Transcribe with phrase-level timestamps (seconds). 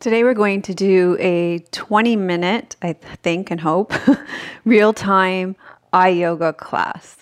[0.00, 3.92] Today we're going to do a 20 minute, I think and hope,
[4.64, 5.56] real time
[5.92, 7.18] eye yoga class.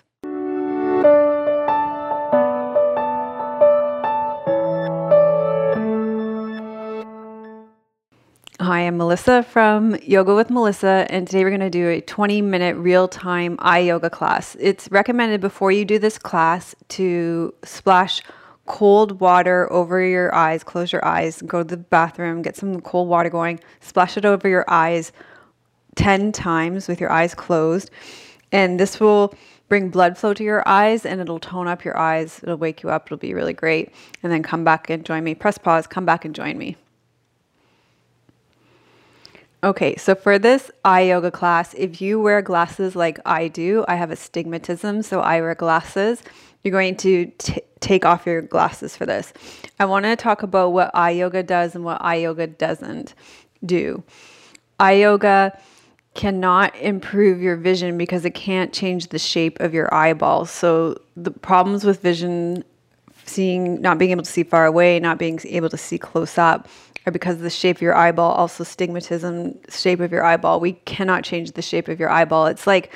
[8.61, 12.43] Hi, I'm Melissa from Yoga with Melissa, and today we're going to do a 20
[12.43, 14.57] minute real time eye yoga class.
[14.61, 18.23] It's recommended before you do this class to splash
[18.69, 23.09] cold water over your eyes, close your eyes, go to the bathroom, get some cold
[23.09, 25.11] water going, splash it over your eyes
[25.97, 27.91] 10 times with your eyes closed.
[28.53, 29.35] And this will
[29.69, 32.41] bring blood flow to your eyes and it'll tone up your eyes.
[32.43, 33.07] It'll wake you up.
[33.07, 33.93] It'll be really great.
[34.23, 35.35] And then come back and join me.
[35.35, 36.77] Press pause, come back and join me.
[39.65, 43.97] Okay, so for this eye yoga class, if you wear glasses like I do, I
[43.97, 46.23] have astigmatism, so I wear glasses.
[46.63, 49.33] You're going to t- take off your glasses for this.
[49.81, 53.15] I want to talk about what eye yoga does and what eye yoga doesn't
[53.67, 54.05] do.
[54.79, 55.59] Eye yoga
[56.15, 60.53] cannot improve your vision because it can't change the shape of your eyeballs.
[60.53, 62.63] So the problems with vision
[63.25, 66.69] seeing not being able to see far away, not being able to see close up
[67.09, 70.61] are because of the shape of your eyeball, also stigmatism, shape of your eyeball.
[70.61, 72.47] We cannot change the shape of your eyeball.
[72.47, 72.93] It's like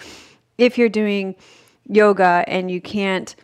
[0.58, 1.34] if you're doing
[1.88, 3.34] yoga and you can't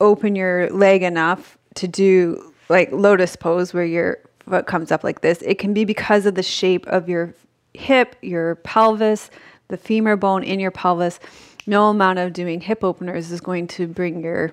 [0.00, 4.18] open your leg enough to do like lotus pose where your
[4.48, 7.34] foot comes up like this, it can be because of the shape of your
[7.74, 9.30] hip, your pelvis,
[9.68, 11.20] the femur bone in your pelvis.
[11.66, 14.52] No amount of doing hip openers is going to bring your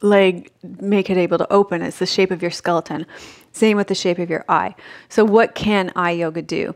[0.00, 1.82] leg, make it able to open.
[1.82, 3.06] It's the shape of your skeleton.
[3.52, 4.74] Same with the shape of your eye.
[5.08, 6.74] So, what can eye yoga do?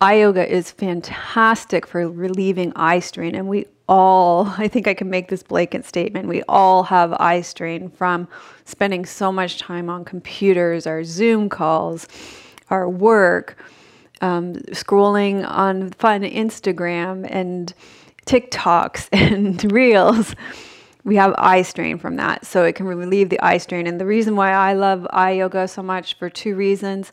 [0.00, 5.10] Eye yoga is fantastic for relieving eye strain, and we all, I think I can
[5.10, 8.28] make this blanket statement, we all have eye strain from
[8.64, 12.06] spending so much time on computers, our Zoom calls,
[12.70, 13.58] our work,
[14.22, 17.74] um, scrolling on fun Instagram and
[18.26, 20.34] TikToks and Reels.
[21.04, 22.46] We have eye strain from that.
[22.46, 23.86] So it can relieve the eye strain.
[23.86, 27.12] And the reason why I love eye yoga so much for two reasons.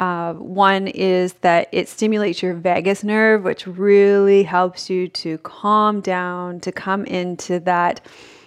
[0.00, 6.00] Uh, one is that it stimulates your vagus nerve, which really helps you to calm
[6.00, 8.00] down, to come into that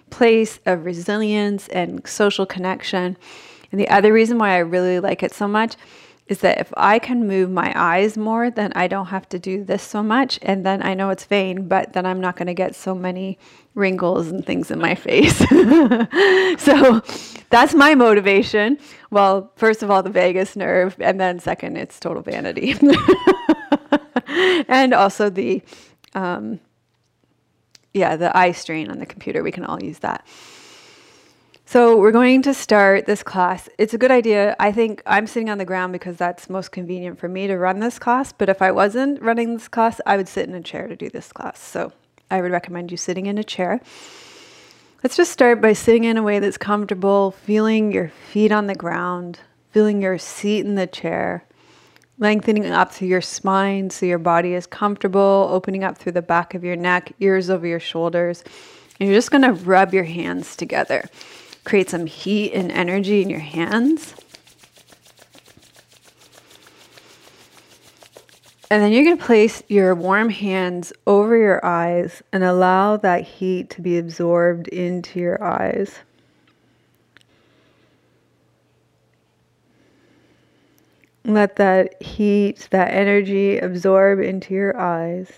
[0.10, 3.18] place of resilience and social connection.
[3.72, 5.76] And the other reason why I really like it so much
[6.28, 9.64] is that if I can move my eyes more, then I don't have to do
[9.64, 10.40] this so much.
[10.42, 13.40] And then I know it's vain, but then I'm not going to get so many
[13.76, 15.38] wrinkles and things in my face.
[16.62, 17.02] so
[17.50, 18.78] that's my motivation.
[19.10, 22.76] Well, first of all, the vagus nerve, and then second, it's total vanity.
[24.68, 25.62] and also the,
[26.14, 26.60] um,
[27.94, 29.44] yeah, the eye strain on the computer.
[29.44, 30.28] We can all use that.
[31.70, 33.68] So we're going to start this class.
[33.78, 34.56] It's a good idea.
[34.58, 37.82] I think I'm sitting on the ground because that's most convenient for me to run
[37.82, 38.32] this class.
[38.32, 41.10] But if I wasn't running this class, I would sit in a chair to do
[41.10, 41.60] this class.
[41.60, 41.92] So
[42.32, 43.82] I would recommend you sitting in a chair.
[45.04, 48.74] Let's just start by sitting in a way that's comfortable, feeling your feet on the
[48.74, 49.42] ground,
[49.72, 51.44] feeling your seat in the chair,
[52.18, 56.54] lengthening up through your spine so your body is comfortable, opening up through the back
[56.54, 58.46] of your neck, ears over your shoulders.
[59.02, 61.10] And you're just going to rub your hands together
[61.68, 64.16] create some heat and energy in your hands.
[68.72, 73.24] And then you're going to place your warm hands over your eyes and allow that
[73.24, 75.94] heat to be absorbed into your eyes.
[81.26, 85.34] Let that heat, that energy absorb into your eyes.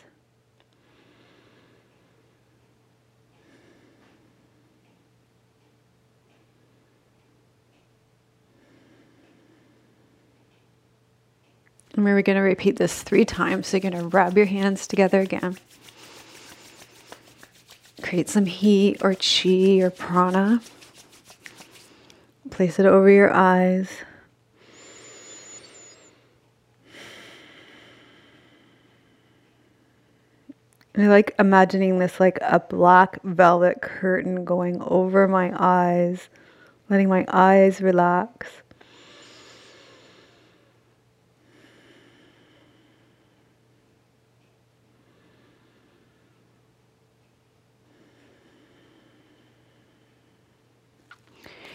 [12.00, 13.68] And we're going to repeat this three times.
[13.68, 15.58] So you're going to rub your hands together again.
[18.02, 20.62] Create some heat or chi or prana.
[22.52, 23.90] Place it over your eyes.
[30.96, 36.29] I like imagining this like a black velvet curtain going over my eyes,
[36.90, 38.47] letting my eyes relax.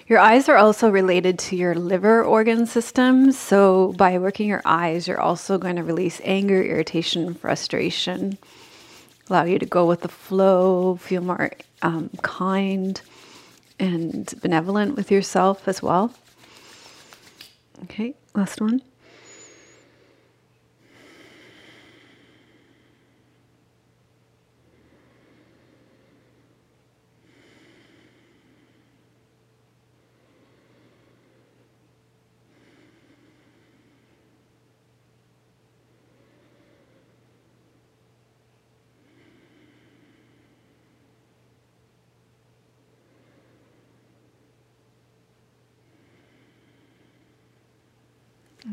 [0.07, 3.33] Your eyes are also related to your liver organ system.
[3.33, 8.37] So, by working your eyes, you're also going to release anger, irritation, frustration,
[9.31, 13.01] allow you to go with the flow, feel more um, kind
[13.79, 16.13] and benevolent with yourself as well.
[17.85, 18.83] Okay, last one.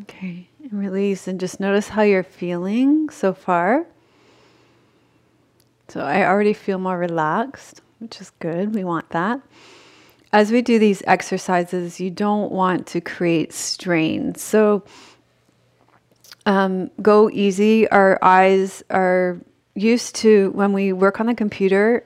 [0.03, 3.85] Okay, and release and just notice how you're feeling so far.
[5.89, 8.73] So I already feel more relaxed, which is good.
[8.73, 9.41] We want that.
[10.31, 14.33] As we do these exercises, you don't want to create strain.
[14.35, 14.83] So
[16.45, 17.89] um, go easy.
[17.89, 19.41] Our eyes are
[19.75, 22.05] used to, when we work on the computer,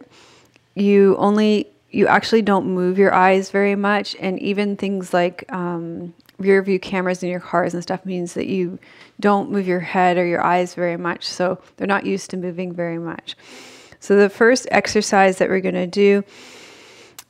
[0.74, 4.18] you only, you actually don't move your eyes very much.
[4.20, 8.48] And even things like um, rear view cameras in your cars and stuff means that
[8.48, 8.78] you
[9.22, 11.26] don't move your head or your eyes very much.
[11.26, 13.38] So they're not used to moving very much.
[14.02, 16.26] So the first exercise that we're going to do,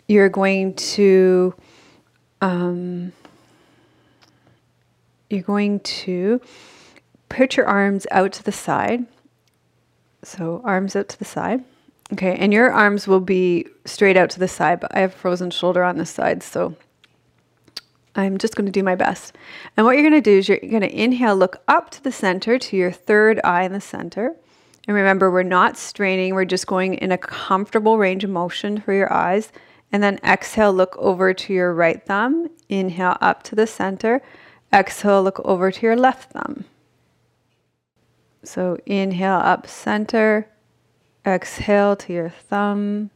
[0.08, 1.54] you're going to
[2.42, 3.14] um,
[5.30, 6.42] you're going to
[7.30, 9.06] put your arms out to the side.
[10.24, 11.64] So arms out to the side.
[12.14, 15.50] Okay, and your arms will be straight out to the side, but I have frozen
[15.50, 16.76] shoulder on this side, so
[18.16, 19.36] I'm just going to do my best.
[19.76, 22.12] And what you're going to do is you're going to inhale, look up to the
[22.12, 24.36] center to your third eye in the center.
[24.88, 28.94] And remember, we're not straining, we're just going in a comfortable range of motion for
[28.94, 29.52] your eyes.
[29.92, 32.50] And then exhale, look over to your right thumb.
[32.70, 34.22] Inhale up to the center.
[34.72, 36.66] Exhale, look over to your left thumb.
[38.44, 40.48] So inhale up center.
[41.26, 43.10] Exhale to your thumb.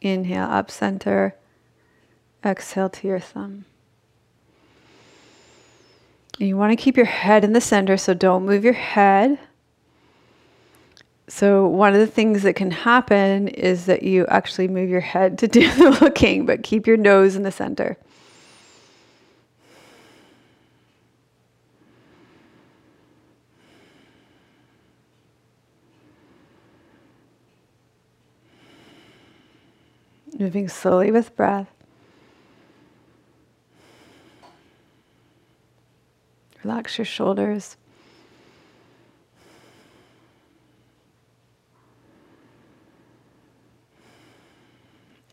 [0.00, 1.34] Inhale up center.
[2.44, 3.64] Exhale to your thumb.
[6.38, 9.38] And you want to keep your head in the center, so don't move your head.
[11.28, 15.38] So, one of the things that can happen is that you actually move your head
[15.38, 17.96] to do the looking, but keep your nose in the center.
[30.38, 31.70] Moving slowly with breath.
[36.62, 37.76] Relax your shoulders.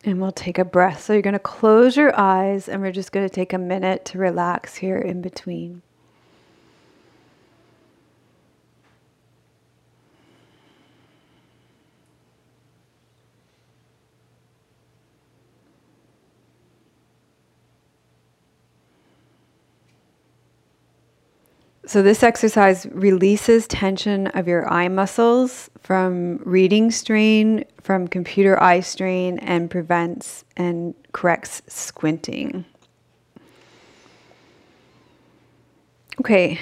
[0.06, 1.04] And we'll take a breath.
[1.04, 4.06] So you're going to close your eyes and we're just going to take a minute
[4.06, 5.82] to relax here in between.
[21.94, 28.80] So, this exercise releases tension of your eye muscles from reading strain, from computer eye
[28.80, 32.66] strain, and prevents and corrects squinting.
[36.20, 36.60] Okay,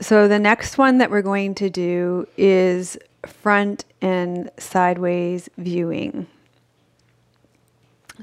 [0.00, 6.26] so the next one that we're going to do is front and sideways viewing.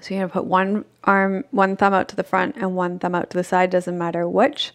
[0.01, 2.99] So, you're going to put one arm, one thumb out to the front and one
[2.99, 4.73] thumb out to the side, doesn't matter which.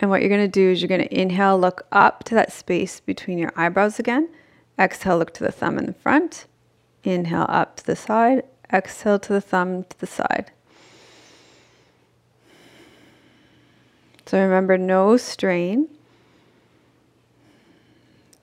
[0.00, 2.52] And what you're going to do is you're going to inhale, look up to that
[2.52, 4.30] space between your eyebrows again.
[4.78, 6.46] Exhale, look to the thumb in the front.
[7.04, 8.44] Inhale up to the side.
[8.72, 10.52] Exhale to the thumb to the side.
[14.24, 15.88] So remember, no strain.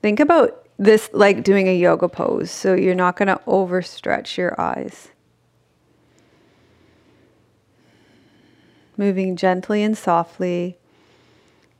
[0.01, 2.51] Think about this like doing a yoga pose.
[2.51, 5.09] So you're not going to overstretch your eyes.
[8.95, 10.76] Moving gently and softly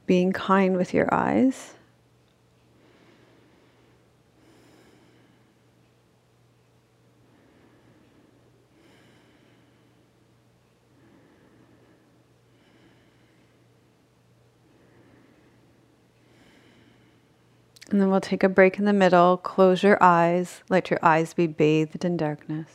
[0.08, 1.74] being kind with your eyes.
[17.90, 21.34] And then we'll take a break in the middle, close your eyes, let your eyes
[21.34, 22.68] be bathed in darkness.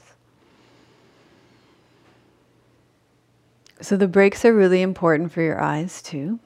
[3.81, 6.39] So the breaks are really important for your eyes too.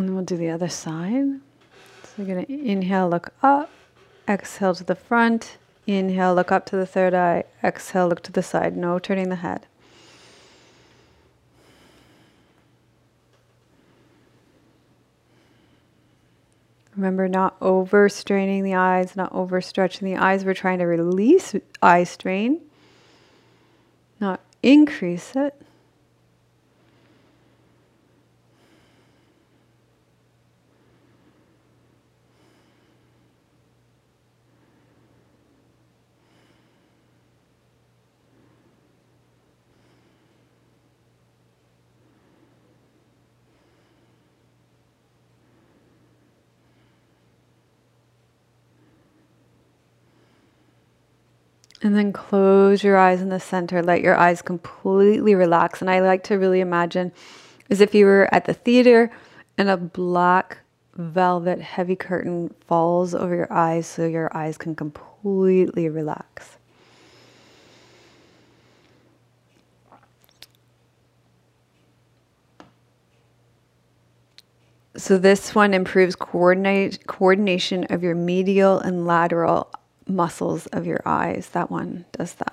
[0.00, 1.40] And then we'll do the other side.
[2.02, 3.70] So we're going to inhale, look up,
[4.26, 7.44] exhale to the front, Inhale, look up to the third eye.
[7.64, 8.76] Exhale, look to the side.
[8.76, 9.66] No turning the head.
[16.96, 20.44] Remember, not overstraining the eyes, not overstretching the eyes.
[20.44, 22.60] We're trying to release eye strain,
[24.20, 25.60] not increase it.
[51.82, 53.82] And then close your eyes in the center.
[53.82, 55.80] Let your eyes completely relax.
[55.80, 57.12] And I like to really imagine
[57.70, 59.10] as if you were at the theater
[59.56, 60.58] and a black
[60.94, 66.58] velvet heavy curtain falls over your eyes so your eyes can completely relax.
[74.96, 79.72] So this one improves coordinate, coordination of your medial and lateral
[80.10, 81.50] muscles of your eyes.
[81.52, 82.49] That one does that.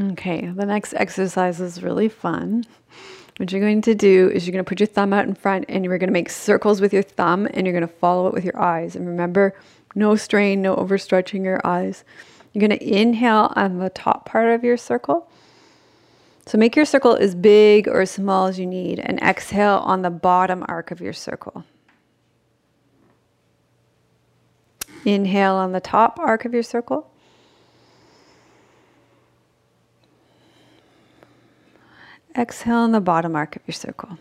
[0.00, 2.64] Okay, the next exercise is really fun.
[3.36, 5.66] What you're going to do is you're going to put your thumb out in front
[5.68, 8.34] and you're going to make circles with your thumb and you're going to follow it
[8.34, 8.96] with your eyes.
[8.96, 9.54] And remember,
[9.94, 12.04] no strain, no overstretching your eyes.
[12.52, 15.30] You're going to inhale on the top part of your circle.
[16.46, 20.02] So make your circle as big or as small as you need and exhale on
[20.02, 21.64] the bottom arc of your circle.
[25.04, 27.10] Inhale on the top arc of your circle.
[32.36, 34.18] Exhale on the bottom arc of your circle.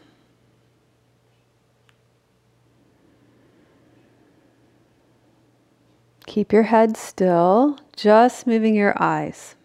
[6.25, 9.55] Keep your head still, just moving your eyes.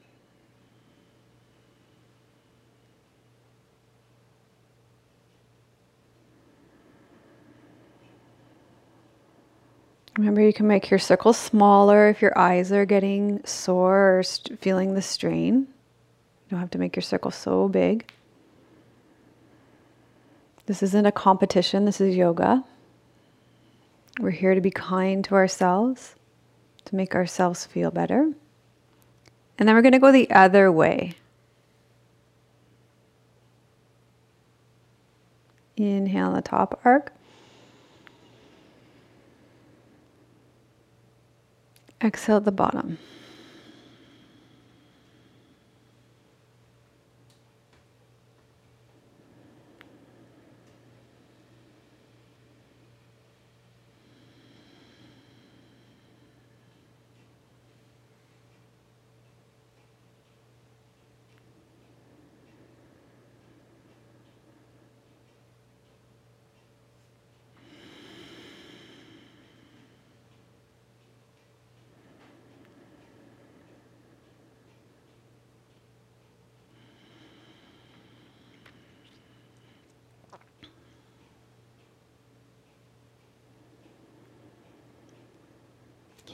[10.18, 14.94] Remember, you can make your circle smaller if your eyes are getting sore or feeling
[14.94, 15.54] the strain.
[15.54, 18.10] You don't have to make your circle so big.
[20.68, 22.62] This isn't a competition, this is yoga.
[24.20, 26.14] We're here to be kind to ourselves,
[26.84, 28.30] to make ourselves feel better.
[29.58, 31.14] And then we're going to go the other way.
[35.78, 37.14] Inhale the top arc.
[42.02, 42.98] Exhale the bottom.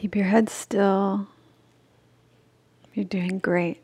[0.04, 1.28] Keep your head still.
[2.92, 3.80] You're doing great.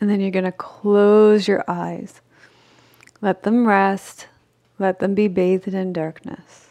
[0.00, 2.20] And then you're going to close your eyes.
[3.20, 4.26] Let them rest.
[4.80, 6.70] Let them be bathed in darkness.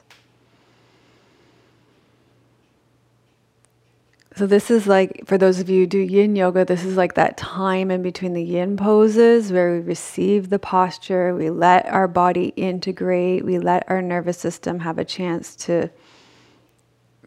[4.35, 7.13] So this is like for those of you who do yin yoga, this is like
[7.13, 12.09] that time in between the yin poses where we receive the posture, we let our
[12.09, 15.89] body integrate, we let our nervous system have a chance to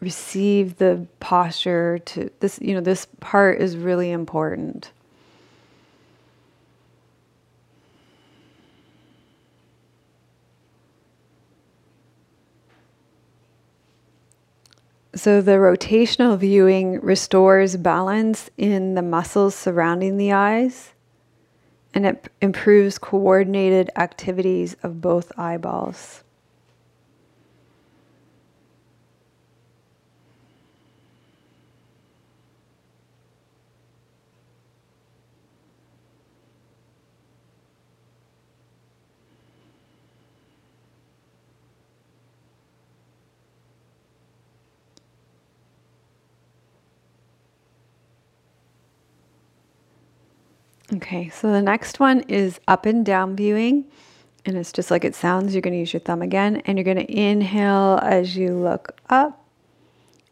[0.01, 4.91] receive the posture to this you know this part is really important.
[15.13, 20.93] So, the rotational viewing restores balance in the muscles surrounding the eyes
[21.93, 26.23] and it improves coordinated activities of both eyeballs.
[50.93, 53.85] Okay, so the next one is up and down viewing.
[54.45, 55.53] And it's just like it sounds.
[55.53, 56.57] You're going to use your thumb again.
[56.65, 59.37] And you're going to inhale as you look up.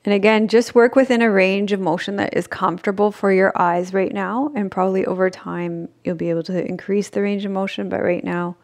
[0.03, 3.93] And again, just work within a range of motion that is comfortable for your eyes
[3.93, 4.51] right now.
[4.55, 7.87] And probably over time, you'll be able to increase the range of motion.
[7.87, 8.57] But right now,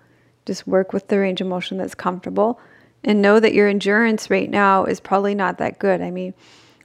[0.45, 2.59] just work with the range of motion that's comfortable.
[3.03, 6.01] And know that your endurance right now is probably not that good.
[6.01, 6.33] I mean,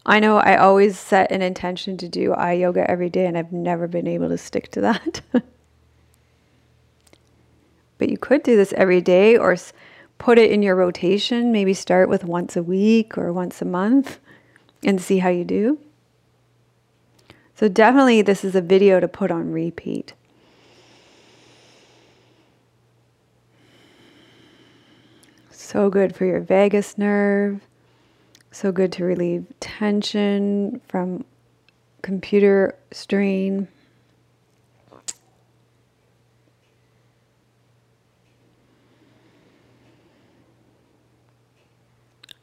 [0.07, 3.53] I know I always set an intention to do eye yoga every day, and I've
[3.53, 5.21] never been able to stick to that.
[7.99, 9.57] but you could do this every day or
[10.19, 11.53] put it in your rotation.
[11.53, 14.19] Maybe start with once a week or once a month
[14.83, 15.79] and see how you do.
[17.55, 20.15] So, definitely, this is a video to put on repeat.
[25.51, 27.61] So good for your vagus nerve
[28.51, 31.25] so good to relieve tension from
[32.03, 33.69] computer strain.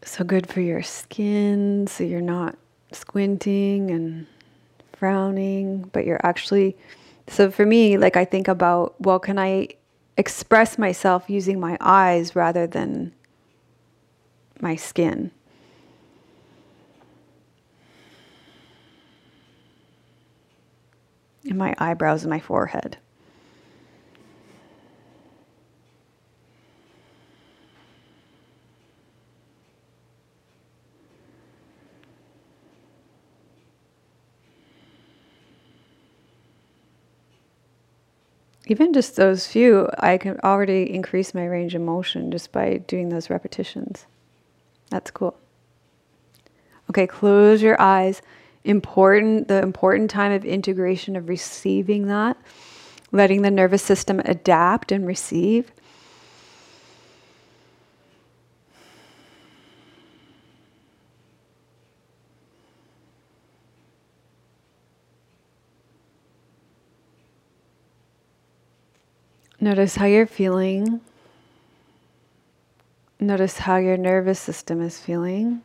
[0.04, 2.58] So good for your skin, so you're not
[2.94, 4.26] squinting and
[4.94, 6.78] frowning, but you're actually.
[7.28, 9.68] So for me, like I think about, well, can I
[10.16, 13.14] express myself using my eyes rather than
[14.62, 15.32] my skin?
[21.50, 22.98] And my eyebrows and my forehead.
[38.70, 43.08] Even just those few, I can already increase my range of motion just by doing
[43.10, 44.06] those repetitions.
[44.90, 45.38] That's cool.
[46.90, 48.22] Okay, close your eyes
[48.68, 52.38] important the important time of integration of receiving that
[53.12, 55.72] letting the nervous system adapt and receive
[69.60, 71.02] Notice how you're feeling.
[73.20, 75.64] Notice how your nervous system is feeling.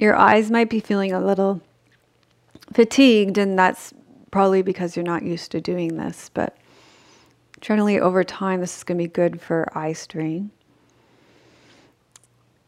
[0.00, 1.60] Your eyes might be feeling a little
[2.72, 3.92] fatigued, and that's
[4.30, 6.30] probably because you're not used to doing this.
[6.32, 6.56] But
[7.60, 10.50] generally, over time, this is going to be good for eye strain.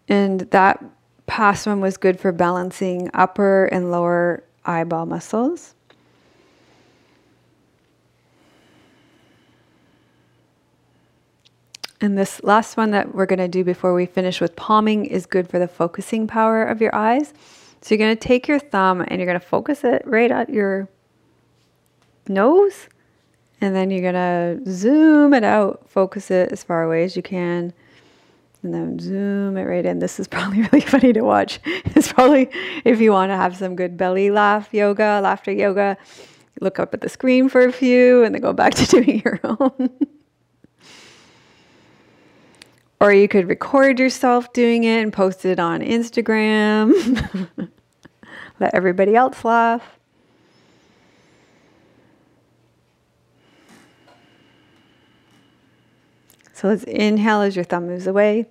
[0.08, 0.84] And that
[1.26, 5.74] past one was good for balancing upper and lower eyeball muscles.
[12.02, 15.24] And this last one that we're going to do before we finish with palming is
[15.24, 17.32] good for the focusing power of your eyes.
[17.80, 20.50] So you're going to take your thumb and you're going to focus it right at
[20.50, 20.88] your
[22.26, 22.88] nose.
[23.60, 27.22] And then you're going to zoom it out, focus it as far away as you
[27.22, 27.72] can.
[28.64, 30.00] And then zoom it right in.
[30.00, 31.60] This is probably really funny to watch.
[31.64, 32.50] It's probably
[32.84, 35.96] if you want to have some good belly laugh yoga, laughter yoga,
[36.60, 39.38] look up at the screen for a few and then go back to doing your
[39.44, 39.90] own.
[43.02, 47.50] Or you could record yourself doing it and post it on Instagram.
[48.60, 49.82] Let everybody else laugh.
[56.52, 58.46] So let's inhale as your thumb moves away.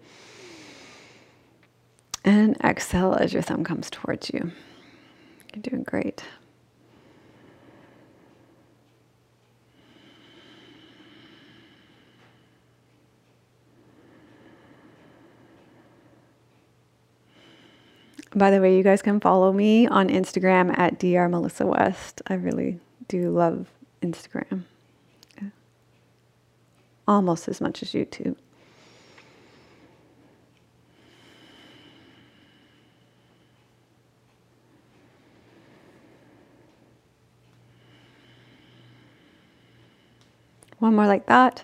[2.26, 4.52] And exhale as your thumb comes towards you.
[5.54, 6.26] You're doing great.
[18.34, 21.28] By the way, you guys can follow me on Instagram at Dr.
[21.28, 22.22] Melissa West.
[22.28, 23.68] I really do love
[24.02, 24.64] Instagram
[27.08, 28.36] almost as much as YouTube.
[40.80, 41.64] One more like that.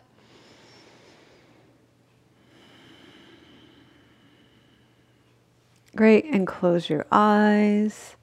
[5.97, 6.25] Great.
[6.25, 8.15] And close your eyes.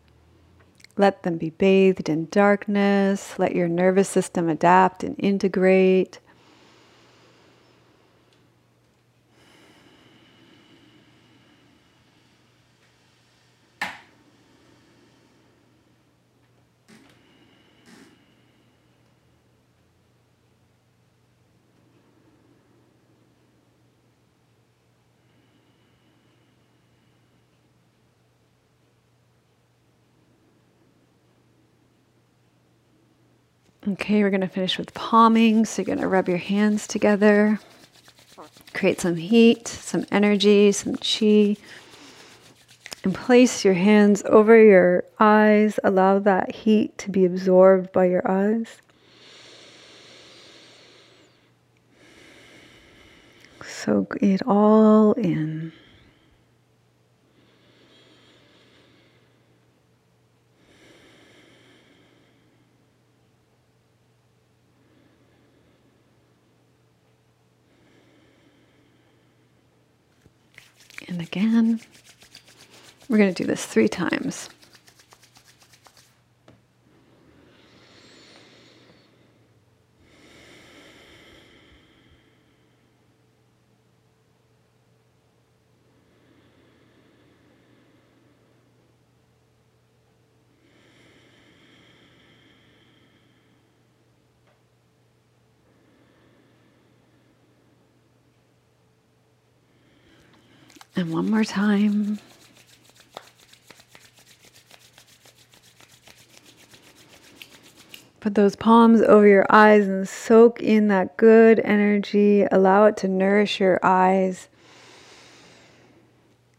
[0.97, 3.37] Let them be bathed in darkness.
[3.37, 6.21] Let your nervous system adapt and integrate.
[33.95, 35.65] Okay, we're going to finish with palming.
[35.65, 37.61] So you're going to rub your hands together,
[38.73, 41.57] create some heat, some energy, some chi,
[43.05, 45.79] and place your hands over your eyes.
[45.85, 48.79] Allow that heat to be absorbed by your eyes.
[53.63, 55.73] Soak it all in.
[71.07, 71.81] And again,
[73.09, 74.49] we're going to do this three times.
[100.97, 102.19] And one more time.
[108.21, 112.45] Put those palms over your eyes and soak in that good energy.
[112.51, 114.49] Allow it to nourish your eyes.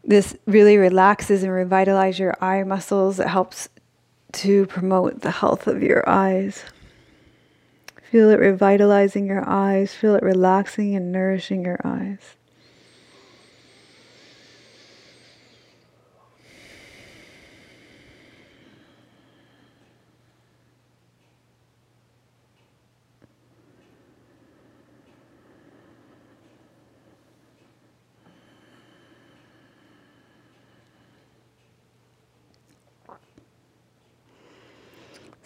[0.03, 3.19] This really relaxes and revitalizes your eye muscles.
[3.19, 3.69] It helps
[4.33, 6.63] to promote the health of your eyes.
[8.11, 9.93] Feel it revitalizing your eyes.
[9.93, 12.35] Feel it relaxing and nourishing your eyes.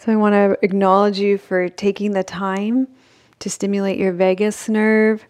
[0.00, 2.88] So I want to acknowledge you for taking the time
[3.38, 5.26] to stimulate your vagus nerve,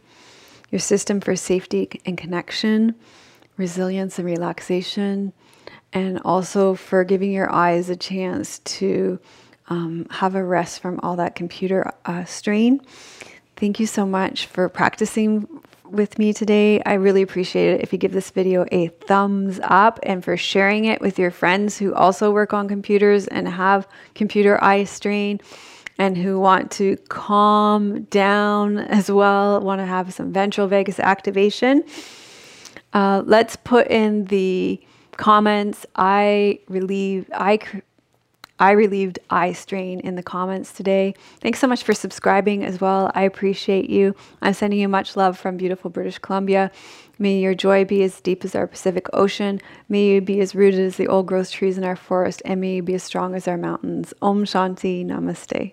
[0.70, 2.94] your system for safety and connection,
[3.56, 5.32] resilience and relaxation,
[5.92, 9.18] and also for giving your eyes a chance to
[9.70, 12.80] um, have a rest from all that computer uh, strain.
[13.56, 15.48] Thank you so much for practicing
[15.90, 16.82] with me today.
[16.84, 20.84] I really appreciate it if you give this video a thumbs up and for sharing
[20.84, 25.40] it with your friends who also work on computers and have computer eye strain
[25.98, 31.84] and who want to calm down as well, want to have some ventral vagus activation.
[32.92, 34.80] Uh, let's put in the
[35.16, 35.84] comments.
[35.96, 37.58] I relieve, I
[38.60, 41.14] I relieved eye strain in the comments today.
[41.40, 43.10] Thanks so much for subscribing as well.
[43.14, 44.14] I appreciate you.
[44.42, 46.70] I'm sending you much love from beautiful British Columbia.
[47.18, 49.60] May your joy be as deep as our Pacific Ocean.
[49.88, 52.42] May you be as rooted as the old growth trees in our forest.
[52.44, 54.12] And may you be as strong as our mountains.
[54.20, 55.72] Om Shanti Namaste.